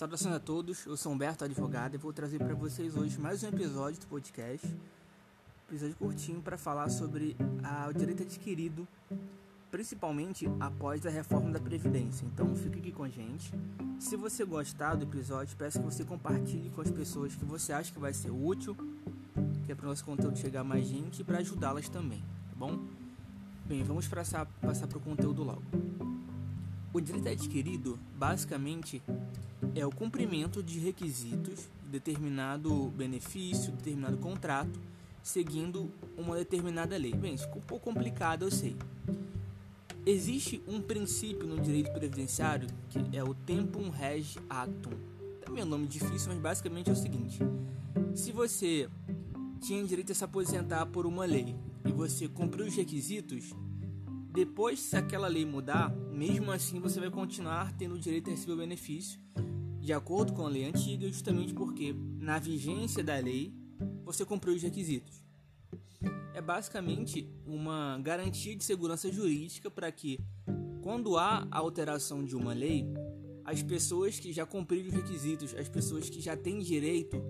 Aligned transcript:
Saudações 0.00 0.34
a 0.34 0.40
todos, 0.40 0.86
eu 0.86 0.96
sou 0.96 1.12
Humberto 1.12 1.44
Advogado 1.44 1.94
e 1.94 1.98
vou 1.98 2.10
trazer 2.10 2.38
para 2.38 2.54
vocês 2.54 2.96
hoje 2.96 3.20
mais 3.20 3.42
um 3.42 3.48
episódio 3.48 4.00
do 4.00 4.06
podcast, 4.06 4.66
episódio 5.68 5.94
curtinho 5.96 6.40
para 6.40 6.56
falar 6.56 6.88
sobre 6.88 7.36
a, 7.62 7.86
o 7.86 7.92
direito 7.92 8.22
adquirido, 8.22 8.88
principalmente 9.70 10.48
após 10.58 11.04
a 11.04 11.10
reforma 11.10 11.50
da 11.50 11.60
Previdência. 11.60 12.24
Então 12.24 12.56
fique 12.56 12.78
aqui 12.78 12.92
com 12.92 13.02
a 13.02 13.10
gente. 13.10 13.52
Se 13.98 14.16
você 14.16 14.42
gostar 14.42 14.94
do 14.94 15.04
episódio, 15.04 15.54
peço 15.58 15.78
que 15.78 15.84
você 15.84 16.02
compartilhe 16.02 16.70
com 16.70 16.80
as 16.80 16.90
pessoas 16.90 17.34
que 17.34 17.44
você 17.44 17.70
acha 17.70 17.92
que 17.92 17.98
vai 17.98 18.14
ser 18.14 18.30
útil, 18.30 18.74
que 19.66 19.72
é 19.72 19.74
para 19.74 19.84
o 19.84 19.88
nosso 19.90 20.06
conteúdo 20.06 20.38
chegar 20.38 20.64
mais 20.64 20.86
gente 20.86 21.20
e 21.20 21.24
para 21.24 21.40
ajudá-las 21.40 21.90
também, 21.90 22.20
tá 22.48 22.56
bom? 22.56 22.86
Bem, 23.66 23.84
vamos 23.84 24.08
passar 24.08 24.46
para 24.46 24.96
o 24.96 25.00
conteúdo 25.02 25.44
logo. 25.44 26.19
O 26.92 27.00
direito 27.00 27.28
adquirido, 27.28 27.98
basicamente, 28.16 29.00
é 29.74 29.86
o 29.86 29.90
cumprimento 29.90 30.62
de 30.62 30.80
requisitos 30.80 31.68
de 31.84 31.90
determinado 31.90 32.88
benefício, 32.90 33.72
determinado 33.72 34.18
contrato, 34.18 34.80
seguindo 35.22 35.90
uma 36.16 36.34
determinada 36.36 36.96
lei. 36.96 37.14
Bem, 37.14 37.34
isso 37.34 37.44
ficou 37.44 37.62
um 37.62 37.64
pouco 37.64 37.84
complicado, 37.84 38.44
eu 38.44 38.50
sei. 38.50 38.76
Existe 40.04 40.60
um 40.66 40.80
princípio 40.80 41.46
no 41.46 41.60
direito 41.60 41.92
previdenciário 41.92 42.66
que 42.88 43.16
é 43.16 43.22
o 43.22 43.34
tempum 43.34 43.90
rege 43.90 44.40
actum. 44.48 44.90
Também 45.44 45.62
é 45.62 45.64
um 45.64 45.68
nome 45.68 45.86
difícil, 45.86 46.32
mas 46.32 46.38
basicamente 46.38 46.90
é 46.90 46.92
o 46.92 46.96
seguinte: 46.96 47.38
se 48.14 48.32
você 48.32 48.88
tinha 49.60 49.84
direito 49.84 50.10
a 50.10 50.14
se 50.14 50.24
aposentar 50.24 50.86
por 50.86 51.06
uma 51.06 51.24
lei 51.24 51.54
e 51.84 51.92
você 51.92 52.26
cumpriu 52.26 52.66
os 52.66 52.74
requisitos, 52.74 53.52
depois, 54.32 54.78
se 54.78 54.96
aquela 54.96 55.26
lei 55.26 55.44
mudar, 55.44 55.90
mesmo 56.12 56.52
assim 56.52 56.78
você 56.78 57.00
vai 57.00 57.10
continuar 57.10 57.72
tendo 57.76 57.96
o 57.96 57.98
direito 57.98 58.28
a 58.28 58.30
receber 58.30 58.52
o 58.52 58.56
benefício 58.56 59.20
de 59.80 59.92
acordo 59.92 60.32
com 60.32 60.46
a 60.46 60.48
lei 60.48 60.64
antiga, 60.64 61.08
justamente 61.08 61.52
porque 61.52 61.92
na 62.18 62.38
vigência 62.38 63.02
da 63.02 63.16
lei 63.16 63.52
você 64.04 64.24
cumpriu 64.24 64.54
os 64.54 64.62
requisitos. 64.62 65.24
É 66.32 66.40
basicamente 66.40 67.28
uma 67.44 67.98
garantia 67.98 68.54
de 68.54 68.62
segurança 68.62 69.10
jurídica 69.10 69.70
para 69.70 69.90
que, 69.90 70.20
quando 70.80 71.18
há 71.18 71.46
a 71.50 71.58
alteração 71.58 72.24
de 72.24 72.36
uma 72.36 72.52
lei, 72.52 72.86
as 73.44 73.62
pessoas 73.62 74.20
que 74.20 74.32
já 74.32 74.46
cumpriram 74.46 74.88
os 74.88 74.94
requisitos, 74.94 75.54
as 75.54 75.68
pessoas 75.68 76.08
que 76.08 76.20
já 76.20 76.36
têm 76.36 76.60
direito 76.60 77.20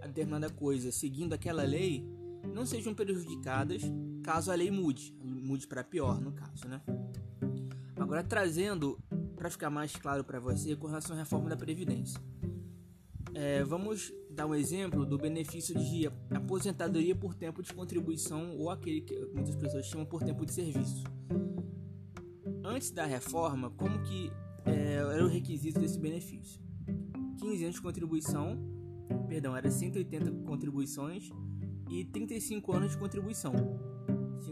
a 0.00 0.06
determinada 0.06 0.50
coisa 0.50 0.92
seguindo 0.92 1.32
aquela 1.32 1.64
lei, 1.64 2.06
não 2.52 2.66
sejam 2.66 2.94
prejudicadas 2.94 3.82
caso 4.22 4.50
a 4.50 4.54
lei 4.54 4.70
mude, 4.70 5.14
mude 5.22 5.66
para 5.66 5.84
pior 5.84 6.20
no 6.20 6.32
caso, 6.32 6.66
né? 6.66 6.80
Agora 7.96 8.22
trazendo 8.22 8.98
para 9.36 9.50
ficar 9.50 9.70
mais 9.70 9.94
claro 9.96 10.24
para 10.24 10.40
você 10.40 10.74
com 10.74 10.86
relação 10.86 11.14
à 11.14 11.18
reforma 11.18 11.48
da 11.48 11.56
previdência. 11.56 12.20
É, 13.34 13.64
vamos 13.64 14.12
dar 14.30 14.46
um 14.46 14.54
exemplo 14.54 15.04
do 15.04 15.18
benefício 15.18 15.74
de 15.74 16.06
aposentadoria 16.30 17.14
por 17.16 17.34
tempo 17.34 17.62
de 17.62 17.72
contribuição 17.72 18.56
ou 18.56 18.70
aquele 18.70 19.00
que 19.00 19.18
muitas 19.26 19.56
pessoas 19.56 19.86
chamam 19.86 20.06
por 20.06 20.22
tempo 20.22 20.46
de 20.46 20.52
serviço. 20.52 21.02
Antes 22.64 22.90
da 22.90 23.04
reforma, 23.04 23.70
como 23.70 24.02
que 24.02 24.30
é, 24.64 24.94
era 24.94 25.24
o 25.24 25.28
requisito 25.28 25.80
desse 25.80 25.98
benefício? 25.98 26.60
15 27.40 27.64
anos 27.64 27.76
de 27.76 27.82
contribuição, 27.82 28.58
perdão, 29.28 29.56
era 29.56 29.70
180 29.70 30.30
contribuições 30.46 31.30
e 31.90 32.04
35 32.04 32.72
anos 32.72 32.92
de 32.92 32.98
contribuição 32.98 33.52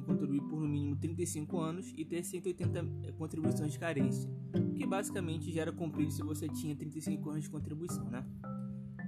que 0.00 0.06
contribuir 0.06 0.42
por 0.42 0.60
no 0.60 0.68
mínimo 0.68 0.96
35 0.96 1.58
anos 1.58 1.92
e 1.96 2.04
ter 2.04 2.22
180 2.24 2.78
eh, 2.78 3.12
contribuições 3.12 3.72
de 3.72 3.78
carência, 3.78 4.30
que 4.74 4.86
basicamente 4.86 5.52
já 5.52 5.62
era 5.62 5.72
cumprido 5.72 6.10
se 6.10 6.22
você 6.22 6.48
tinha 6.48 6.74
35 6.74 7.30
anos 7.30 7.44
de 7.44 7.50
contribuição, 7.50 8.04
né? 8.04 8.24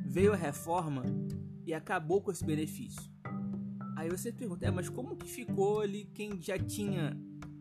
Veio 0.05 0.33
a 0.33 0.37
reforma 0.37 1.05
e 1.65 1.73
acabou 1.73 2.21
com 2.21 2.31
esse 2.31 2.45
benefício. 2.45 3.03
Aí 3.97 4.09
você 4.09 4.33
pergunta, 4.33 4.67
é, 4.67 4.71
mas 4.71 4.89
como 4.89 5.17
que 5.17 5.29
ficou 5.29 5.81
ali 5.81 6.05
quem 6.13 6.41
já 6.41 6.59
tinha, 6.59 7.17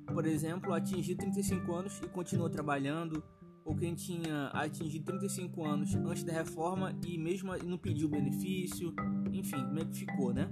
por 0.08 0.26
exemplo, 0.26 0.74
atingido 0.74 1.20
35 1.20 1.74
anos 1.74 2.00
e 2.04 2.08
continuou 2.08 2.50
trabalhando, 2.50 3.24
ou 3.64 3.76
quem 3.76 3.94
tinha 3.94 4.48
atingido 4.48 5.06
35 5.06 5.64
anos 5.64 5.96
antes 5.96 6.24
da 6.24 6.34
reforma 6.34 6.98
e 7.06 7.18
mesmo 7.18 7.56
não 7.64 7.78
pediu 7.78 8.10
benefício, 8.10 8.94
enfim, 9.32 9.64
como 9.66 9.80
é 9.80 9.86
que 9.86 9.98
ficou, 9.98 10.34
né? 10.34 10.50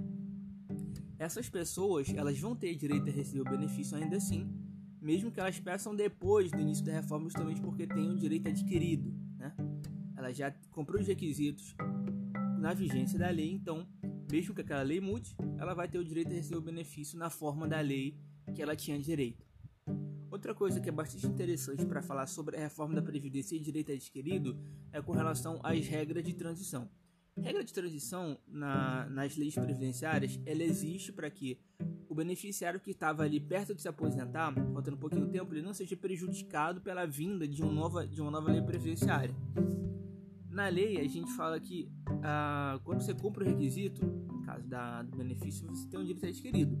essas 1.20 1.50
pessoas 1.50 2.08
elas 2.14 2.38
vão 2.38 2.56
ter 2.56 2.74
direito 2.74 3.06
a 3.10 3.12
receber 3.12 3.42
o 3.42 3.44
benefício 3.44 3.94
ainda 3.94 4.16
assim, 4.16 4.50
mesmo 5.02 5.30
que 5.30 5.38
elas 5.38 5.60
peçam 5.60 5.94
depois 5.94 6.50
do 6.50 6.58
início 6.58 6.82
da 6.82 6.92
reforma, 6.92 7.26
justamente 7.26 7.60
porque 7.60 7.86
têm 7.86 8.10
o 8.10 8.16
direito 8.16 8.48
adquirido. 8.48 9.14
Né? 9.36 9.54
Ela 10.16 10.32
já 10.32 10.50
cumpriu 10.70 10.98
os 10.98 11.06
requisitos 11.06 11.74
na 12.58 12.72
vigência 12.72 13.18
da 13.18 13.28
lei, 13.28 13.52
então, 13.52 13.86
mesmo 14.32 14.54
que 14.54 14.62
aquela 14.62 14.82
lei 14.82 14.98
mude, 14.98 15.36
ela 15.58 15.74
vai 15.74 15.86
ter 15.88 15.98
o 15.98 16.04
direito 16.04 16.32
a 16.32 16.34
receber 16.34 16.56
o 16.56 16.62
benefício 16.62 17.18
na 17.18 17.28
forma 17.28 17.68
da 17.68 17.80
lei 17.80 18.16
que 18.54 18.62
ela 18.62 18.74
tinha 18.74 18.98
direito. 18.98 19.44
Outra 20.30 20.54
coisa 20.54 20.80
que 20.80 20.88
é 20.88 20.92
bastante 20.92 21.26
interessante 21.26 21.84
para 21.84 22.00
falar 22.00 22.26
sobre 22.28 22.56
a 22.56 22.60
reforma 22.60 22.94
da 22.94 23.02
Previdência 23.02 23.56
e 23.56 23.60
direito 23.60 23.92
adquirido 23.92 24.58
é 24.90 25.02
com 25.02 25.12
relação 25.12 25.60
às 25.62 25.86
regras 25.86 26.24
de 26.24 26.32
transição. 26.32 26.88
Regra 27.36 27.64
de 27.64 27.72
transição 27.72 28.38
na, 28.46 29.08
nas 29.08 29.36
leis 29.36 29.54
previdenciárias, 29.54 30.38
ela 30.44 30.62
existe 30.62 31.12
para 31.12 31.30
que 31.30 31.58
o 32.08 32.14
beneficiário 32.14 32.80
que 32.80 32.90
estava 32.90 33.22
ali 33.22 33.38
perto 33.38 33.74
de 33.74 33.80
se 33.80 33.88
aposentar, 33.88 34.52
faltando 34.72 34.96
um 34.96 35.00
pouquinho 35.00 35.26
de 35.26 35.32
tempo, 35.32 35.54
ele 35.54 35.62
não 35.62 35.72
seja 35.72 35.96
prejudicado 35.96 36.80
pela 36.80 37.06
vinda 37.06 37.46
de, 37.46 37.62
um 37.62 37.72
nova, 37.72 38.06
de 38.06 38.20
uma 38.20 38.30
nova 38.30 38.50
lei 38.50 38.60
previdenciária. 38.60 39.34
Na 40.50 40.68
lei, 40.68 41.00
a 41.00 41.08
gente 41.08 41.30
fala 41.32 41.60
que 41.60 41.88
ah, 42.22 42.80
quando 42.84 43.00
você 43.00 43.14
cumpre 43.14 43.44
o 43.44 43.46
requisito, 43.46 44.04
no 44.04 44.42
caso 44.42 44.66
da, 44.66 45.02
do 45.02 45.16
benefício, 45.16 45.66
você 45.68 45.86
tem 45.86 46.00
um 46.00 46.04
direito 46.04 46.26
adquirido. 46.26 46.78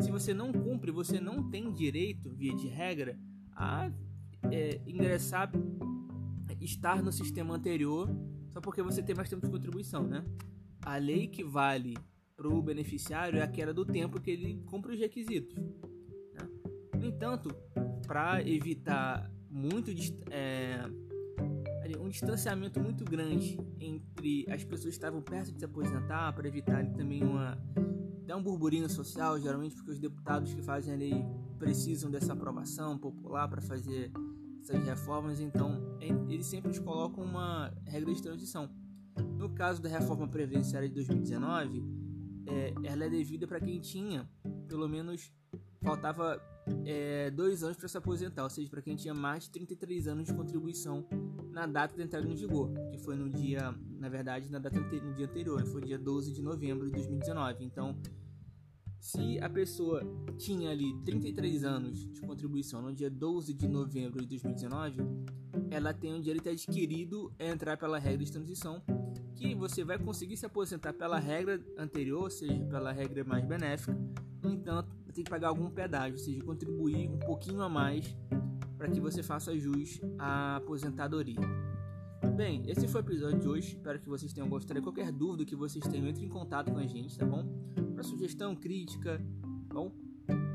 Se 0.00 0.10
você 0.10 0.34
não 0.34 0.52
cumpre, 0.52 0.90
você 0.90 1.20
não 1.20 1.48
tem 1.48 1.72
direito, 1.72 2.34
via 2.34 2.54
de 2.54 2.66
regra, 2.66 3.16
a 3.52 3.90
é, 4.50 4.80
ingressar, 4.86 5.52
estar 6.60 7.02
no 7.02 7.12
sistema 7.12 7.54
anterior 7.54 8.10
só 8.54 8.60
porque 8.60 8.80
você 8.80 9.02
tem 9.02 9.16
mais 9.16 9.28
tempo 9.28 9.44
de 9.44 9.50
contribuição, 9.50 10.06
né? 10.06 10.24
A 10.80 10.96
lei 10.96 11.26
que 11.26 11.42
vale 11.42 11.96
para 12.36 12.48
o 12.48 12.62
beneficiário 12.62 13.40
é 13.40 13.42
aquela 13.42 13.74
do 13.74 13.84
tempo 13.84 14.20
que 14.20 14.30
ele 14.30 14.62
cumpre 14.66 14.92
os 14.92 14.98
requisitos. 14.98 15.56
Né? 15.56 16.48
No 16.96 17.04
entanto, 17.04 17.52
para 18.06 18.48
evitar 18.48 19.28
muito 19.50 19.90
é, 20.30 20.84
um 21.98 22.08
distanciamento 22.08 22.80
muito 22.80 23.04
grande 23.04 23.58
entre 23.80 24.46
as 24.48 24.62
pessoas 24.62 24.84
que 24.84 24.90
estavam 24.90 25.20
perto 25.20 25.50
de 25.50 25.58
se 25.58 25.64
aposentar, 25.64 26.32
para 26.32 26.46
evitar 26.46 26.86
também 26.92 27.24
uma 27.24 27.58
dar 28.24 28.36
um 28.36 28.42
burburinho 28.42 28.88
social, 28.88 29.38
geralmente 29.38 29.74
porque 29.74 29.90
os 29.90 29.98
deputados 29.98 30.54
que 30.54 30.62
fazem 30.62 30.94
a 30.94 30.96
lei 30.96 31.24
precisam 31.58 32.10
dessa 32.10 32.32
aprovação 32.32 32.96
popular 32.96 33.48
para 33.48 33.60
fazer 33.60 34.12
essas 34.64 34.82
reformas, 34.84 35.40
então 35.40 35.98
eles 36.00 36.46
sempre 36.46 36.78
colocam 36.80 37.22
uma 37.22 37.72
regra 37.84 38.12
de 38.12 38.22
transição. 38.22 38.70
No 39.36 39.50
caso 39.50 39.80
da 39.80 39.88
reforma 39.88 40.26
previdenciária 40.26 40.88
de 40.88 40.94
2019, 40.94 41.84
é, 42.46 42.74
ela 42.84 43.04
é 43.04 43.08
devida 43.08 43.46
para 43.46 43.60
quem 43.60 43.78
tinha 43.78 44.28
pelo 44.66 44.88
menos 44.88 45.32
faltava 45.82 46.40
é, 46.86 47.30
dois 47.30 47.62
anos 47.62 47.76
para 47.76 47.88
se 47.88 47.96
aposentar, 47.98 48.42
ou 48.42 48.50
seja, 48.50 48.70
para 48.70 48.80
quem 48.80 48.96
tinha 48.96 49.12
mais 49.12 49.44
de 49.44 49.50
33 49.50 50.08
anos 50.08 50.26
de 50.26 50.34
contribuição 50.34 51.06
na 51.50 51.66
data 51.66 51.94
de 51.94 52.02
entrada 52.02 52.26
em 52.26 52.34
vigor, 52.34 52.72
que 52.90 52.98
foi 52.98 53.14
no 53.14 53.28
dia, 53.28 53.74
na 53.98 54.08
verdade, 54.08 54.50
na 54.50 54.58
data 54.58 54.80
no 54.80 55.14
dia 55.14 55.26
anterior, 55.26 55.64
foi 55.66 55.82
dia 55.82 55.98
12 55.98 56.32
de 56.32 56.42
novembro 56.42 56.86
de 56.86 56.92
2019. 56.92 57.64
Então, 57.64 57.96
se 59.04 59.38
a 59.38 59.50
pessoa 59.50 60.02
tinha 60.38 60.70
ali 60.70 60.94
33 61.04 61.62
anos 61.62 62.10
de 62.10 62.22
contribuição 62.22 62.80
no 62.80 62.90
dia 62.90 63.10
12 63.10 63.52
de 63.52 63.68
novembro 63.68 64.22
de 64.22 64.38
2019, 64.38 65.02
ela 65.70 65.92
tem 65.92 66.14
o 66.14 66.22
direito 66.22 66.48
adquirido 66.48 67.30
a 67.38 67.44
entrar 67.44 67.76
pela 67.76 67.98
regra 67.98 68.24
de 68.24 68.32
transição, 68.32 68.82
que 69.34 69.54
você 69.54 69.84
vai 69.84 69.98
conseguir 69.98 70.38
se 70.38 70.46
aposentar 70.46 70.94
pela 70.94 71.18
regra 71.18 71.62
anterior, 71.76 72.22
ou 72.22 72.30
seja, 72.30 72.64
pela 72.64 72.92
regra 72.92 73.22
mais 73.24 73.44
benéfica. 73.44 73.94
No 74.42 74.50
entanto, 74.50 74.88
tem 75.12 75.22
que 75.22 75.30
pagar 75.30 75.48
algum 75.48 75.68
pedágio, 75.68 76.14
ou 76.14 76.24
seja, 76.24 76.42
contribuir 76.42 77.10
um 77.10 77.18
pouquinho 77.18 77.60
a 77.60 77.68
mais 77.68 78.16
para 78.78 78.88
que 78.88 79.00
você 79.00 79.22
faça 79.22 79.54
jus 79.54 80.00
à 80.18 80.56
aposentadoria. 80.56 81.40
Bem, 82.32 82.62
esse 82.66 82.88
foi 82.88 83.00
o 83.00 83.04
episódio 83.04 83.38
de 83.38 83.48
hoje. 83.48 83.68
Espero 83.68 84.00
que 84.00 84.08
vocês 84.08 84.32
tenham 84.32 84.48
gostado. 84.48 84.82
Qualquer 84.82 85.12
dúvida 85.12 85.44
que 85.44 85.54
vocês 85.54 85.86
tenham, 85.86 86.08
entre 86.08 86.24
em 86.24 86.28
contato 86.28 86.72
com 86.72 86.78
a 86.78 86.86
gente, 86.86 87.18
tá 87.18 87.26
bom? 87.26 87.44
Para 87.94 88.02
sugestão, 88.02 88.56
crítica, 88.56 89.18
tá 89.68 89.74
bom? 89.74 89.92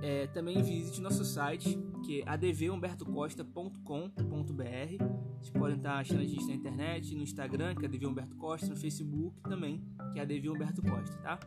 É, 0.02 0.28
também 0.28 0.62
visite 0.62 1.02
nosso 1.02 1.24
site, 1.24 1.80
que 2.04 2.20
é 2.22 2.30
advhumbertocosta.com.br. 2.30 5.04
Vocês 5.38 5.52
podem 5.52 5.78
estar 5.78 6.00
achando 6.00 6.20
a 6.22 6.26
gente 6.26 6.46
na 6.48 6.54
internet, 6.54 7.16
no 7.16 7.22
Instagram, 7.22 7.76
que 7.76 7.86
é 7.86 7.88
ADV 7.88 8.08
Humberto 8.08 8.36
Costa, 8.36 8.68
no 8.68 8.76
Facebook 8.76 9.40
também, 9.44 9.82
que 10.12 10.20
é 10.20 10.22
ADV 10.22 10.50
Humberto 10.50 10.82
Costa, 10.82 11.16
tá? 11.18 11.40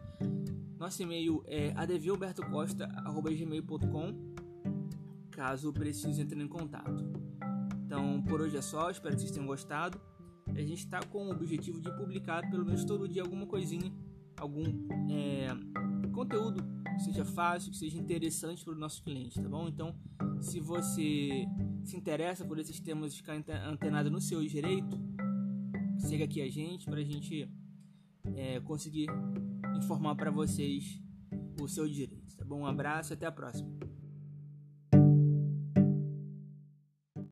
Nosso 0.79 1.03
e-mail 1.03 1.43
é 1.47 1.75
advhumbertocosta.gmail.com 1.77 4.33
caso 5.31 5.73
precise 5.73 6.21
entrar 6.21 6.41
em 6.41 6.49
contato. 6.49 7.05
Então, 7.93 8.23
por 8.23 8.41
hoje 8.41 8.57
é 8.57 8.63
só, 8.63 8.91
espero 8.91 9.15
que 9.15 9.21
vocês 9.21 9.31
tenham 9.33 9.47
gostado. 9.47 10.01
a 10.49 10.63
gente 10.63 10.79
está 10.79 10.99
com 11.03 11.27
o 11.27 11.31
objetivo 11.31 11.79
de 11.79 11.95
publicar 11.95 12.41
pelo 12.51 12.65
menos 12.65 12.87
todo 12.87 13.07
dia 13.07 13.21
alguma 13.21 13.47
coisinha, 13.47 13.93
algum 14.39 14.65
é, 15.11 15.49
conteúdo 16.11 16.65
que 16.97 17.03
seja 17.03 17.23
fácil, 17.23 17.71
que 17.71 17.77
seja 17.77 17.99
interessante 17.99 18.65
para 18.65 18.73
o 18.73 18.79
nosso 18.79 19.03
cliente, 19.03 19.39
tá 19.39 19.47
bom? 19.47 19.69
Então, 19.69 19.95
se 20.41 20.59
você 20.59 21.47
se 21.85 21.95
interessa 21.95 22.47
por 22.47 22.59
esses 22.59 22.81
temas, 22.81 23.15
ficar 23.15 23.35
antenado 23.69 24.11
no 24.11 24.23
seu 24.23 24.41
direito, 24.41 24.99
siga 25.99 26.25
aqui 26.25 26.41
a 26.41 26.49
gente 26.49 26.87
para 26.87 27.01
a 27.01 27.05
gente 27.05 27.47
é, 28.35 28.59
conseguir 28.61 29.07
informar 29.77 30.15
para 30.15 30.31
vocês 30.31 30.99
o 31.61 31.69
seu 31.69 31.87
direito, 31.87 32.39
tá 32.39 32.45
bom? 32.47 32.61
Um 32.61 32.67
abraço 32.67 33.13
e 33.13 33.15
até 33.15 33.27
a 33.27 33.33
próxima. 33.33 33.92